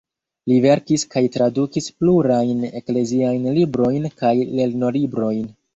[0.51, 5.51] Li verkis kaj tradukis plurajn ekleziajn librojn kaj lernolibrojn.